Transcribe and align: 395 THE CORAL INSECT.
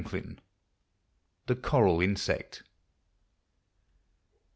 395 0.03 0.43
THE 1.45 1.55
CORAL 1.61 2.01
INSECT. 2.01 2.63